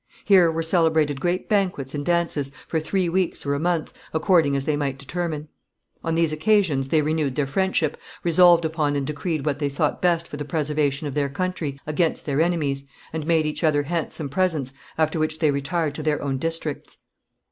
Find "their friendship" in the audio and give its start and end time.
7.35-7.95